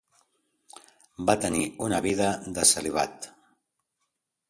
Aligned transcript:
Va 1.27 1.35
tenir 1.45 1.63
una 1.89 2.01
vida 2.09 2.33
de 2.59 2.67
celibat. 2.73 3.33